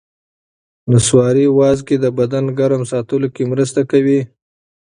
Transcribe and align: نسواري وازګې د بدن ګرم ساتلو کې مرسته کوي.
نسواري 0.91 1.45
وازګې 1.59 1.97
د 2.03 2.05
بدن 2.17 2.45
ګرم 2.59 2.81
ساتلو 2.91 3.27
کې 3.35 3.43
مرسته 3.51 3.81
کوي. 3.91 4.19